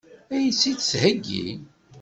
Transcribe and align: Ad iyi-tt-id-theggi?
Ad 0.33 0.39
iyi-tt-id-theggi? 0.41 1.47